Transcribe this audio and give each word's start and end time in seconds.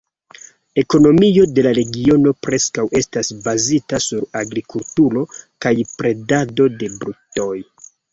Ekonomio 0.81 1.41
de 1.57 1.65
la 1.65 1.73
regiono 1.79 2.31
preskaŭ 2.47 2.85
estas 2.99 3.29
bazita 3.49 3.99
sur 4.05 4.23
agrikulturo 4.41 5.23
kaj 5.67 5.75
bredado 6.01 6.67
de 6.81 6.91
brutoj. 7.05 7.53